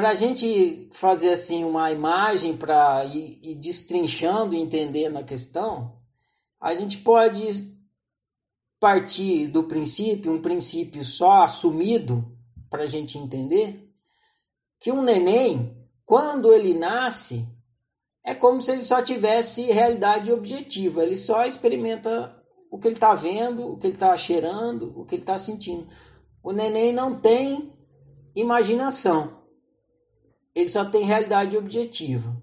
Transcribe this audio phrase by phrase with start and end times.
[0.00, 6.00] para a gente fazer assim uma imagem para ir, ir destrinchando e entendendo a questão,
[6.58, 7.70] a gente pode
[8.80, 12.34] partir do princípio, um princípio só assumido
[12.70, 13.92] para a gente entender,
[14.80, 17.46] que um neném, quando ele nasce,
[18.24, 23.14] é como se ele só tivesse realidade objetiva, ele só experimenta o que ele está
[23.14, 25.86] vendo, o que ele está cheirando, o que ele está sentindo.
[26.42, 27.70] O neném não tem
[28.34, 29.39] imaginação,
[30.54, 32.36] ele só tem realidade objetiva.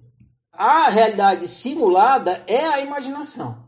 [0.51, 3.67] A realidade simulada é a imaginação.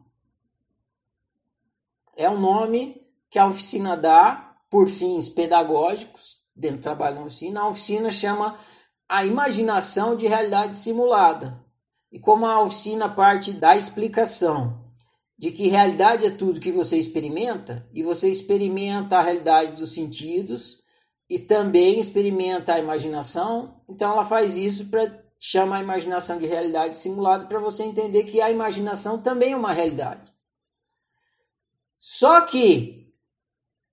[2.16, 7.62] É um nome que a oficina dá por fins pedagógicos, dentro do trabalho da oficina.
[7.62, 8.60] A oficina chama
[9.08, 11.64] a imaginação de realidade simulada.
[12.12, 14.84] E como a oficina parte da explicação
[15.38, 20.79] de que realidade é tudo que você experimenta, e você experimenta a realidade dos sentidos
[21.30, 26.98] e também experimenta a imaginação, então ela faz isso para chama a imaginação de realidade
[26.98, 30.34] simulada para você entender que a imaginação também é uma realidade.
[31.98, 33.14] Só que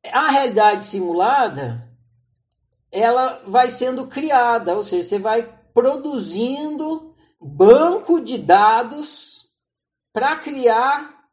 [0.04, 1.88] a realidade simulada
[2.90, 9.48] ela vai sendo criada, ou seja, você vai produzindo banco de dados
[10.12, 11.28] para criar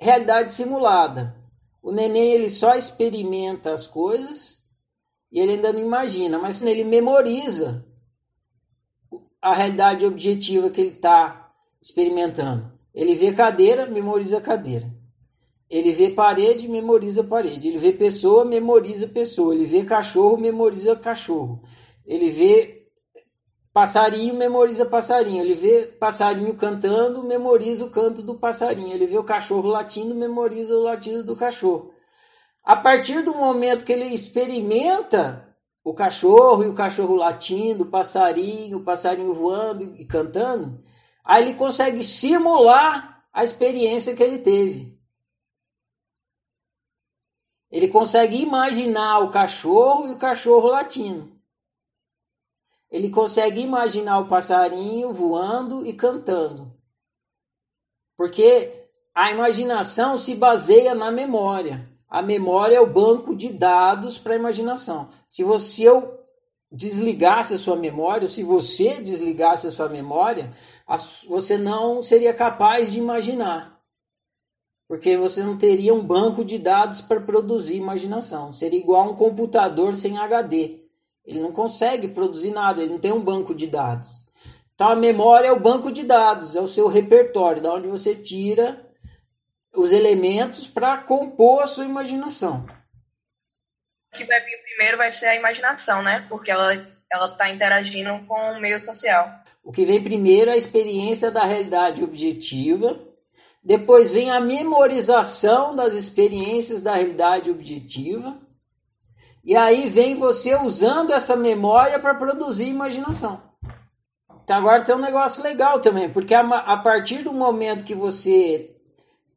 [0.00, 1.36] realidade simulada.
[1.82, 4.57] O neném ele só experimenta as coisas
[5.30, 7.84] e ele ainda não imagina, mas ele memoriza
[9.40, 12.72] a realidade objetiva que ele está experimentando.
[12.94, 14.92] Ele vê cadeira, memoriza cadeira.
[15.70, 17.68] Ele vê parede, memoriza parede.
[17.68, 19.54] Ele vê pessoa, memoriza pessoa.
[19.54, 21.62] Ele vê cachorro, memoriza cachorro.
[22.06, 22.86] Ele vê
[23.72, 25.44] passarinho, memoriza passarinho.
[25.44, 28.92] Ele vê passarinho cantando, memoriza o canto do passarinho.
[28.92, 31.92] Ele vê o cachorro latindo, memoriza o latido do cachorro.
[32.68, 38.76] A partir do momento que ele experimenta o cachorro e o cachorro latindo, o passarinho,
[38.76, 40.84] o passarinho voando e cantando,
[41.24, 45.00] aí ele consegue simular a experiência que ele teve.
[47.70, 51.40] Ele consegue imaginar o cachorro e o cachorro latindo.
[52.90, 56.70] Ele consegue imaginar o passarinho voando e cantando.
[58.14, 61.96] Porque a imaginação se baseia na memória.
[62.08, 65.08] A memória é o banco de dados para a imaginação.
[65.28, 66.18] Se você eu
[66.70, 70.52] desligasse a sua memória, ou se você desligasse a sua memória,
[71.26, 73.78] você não seria capaz de imaginar
[74.88, 78.52] porque você não teria um banco de dados para produzir imaginação.
[78.52, 80.80] Seria igual a um computador sem HD.
[81.26, 84.26] Ele não consegue produzir nada, ele não tem um banco de dados.
[84.74, 88.14] Então a memória é o banco de dados, é o seu repertório, da onde você
[88.14, 88.87] tira
[89.80, 92.66] os elementos para compor a sua imaginação.
[94.12, 96.24] O que vai vir primeiro vai ser a imaginação, né?
[96.28, 96.74] Porque ela
[97.10, 99.42] ela está interagindo com o meio social.
[99.64, 103.00] O que vem primeiro é a experiência da realidade objetiva,
[103.62, 108.38] depois vem a memorização das experiências da realidade objetiva.
[109.44, 113.42] E aí vem você usando essa memória para produzir imaginação.
[114.42, 118.74] Então agora tem um negócio legal também, porque a, a partir do momento que você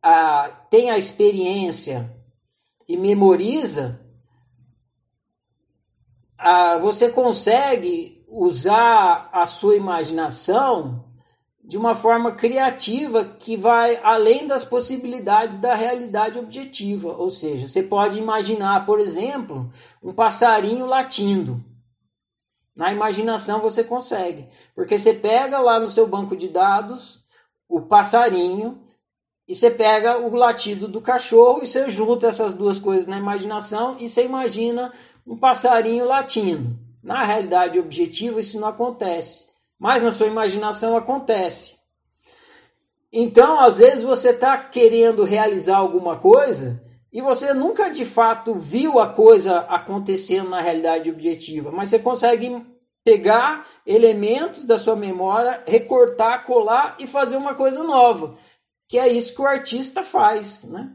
[0.02, 2.12] a, tem a experiência
[2.88, 4.00] e memoriza,
[6.38, 11.04] a, você consegue usar a sua imaginação
[11.64, 17.16] de uma forma criativa que vai além das possibilidades da realidade objetiva.
[17.16, 21.64] Ou seja, você pode imaginar, por exemplo, um passarinho latindo.
[22.76, 27.24] Na imaginação você consegue, porque você pega lá no seu banco de dados
[27.70, 28.81] o passarinho
[29.52, 33.98] e você pega o latido do cachorro e você junta essas duas coisas na imaginação
[34.00, 34.92] e você imagina
[35.28, 36.80] um passarinho latindo.
[37.04, 39.52] Na realidade objetiva isso não acontece
[39.82, 41.76] mas na sua imaginação acontece.
[43.12, 46.80] Então, às vezes você está querendo realizar alguma coisa
[47.12, 52.64] e você nunca de fato viu a coisa acontecendo na realidade objetiva, mas você consegue
[53.04, 58.38] pegar elementos da sua memória, recortar, colar e fazer uma coisa nova,
[58.92, 60.92] que é isso que o artista faz, né?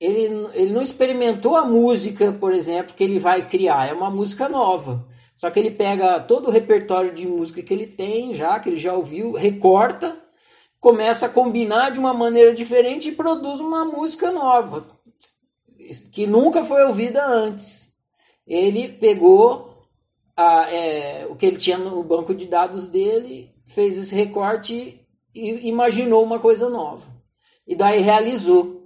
[0.00, 4.48] Ele, ele não experimentou a música, por exemplo, que ele vai criar, é uma música
[4.48, 5.08] nova.
[5.34, 8.78] Só que ele pega todo o repertório de música que ele tem já, que ele
[8.78, 10.22] já ouviu, recorta,
[10.78, 14.84] começa a combinar de uma maneira diferente e produz uma música nova,
[16.12, 17.92] que nunca foi ouvida antes.
[18.46, 19.82] Ele pegou
[20.36, 25.00] a, é, o que ele tinha no banco de dados dele, fez esse recorte
[25.34, 27.06] imaginou uma coisa nova.
[27.66, 28.79] E daí realizou.